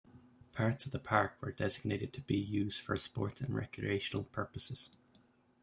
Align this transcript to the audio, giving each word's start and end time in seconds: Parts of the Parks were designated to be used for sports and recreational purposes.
Parts 0.55 0.87
of 0.87 0.93
the 0.93 0.97
Parks 0.97 1.39
were 1.43 1.51
designated 1.51 2.11
to 2.13 2.21
be 2.21 2.35
used 2.35 2.81
for 2.81 2.95
sports 2.95 3.39
and 3.39 3.53
recreational 3.53 4.23
purposes. 4.23 4.89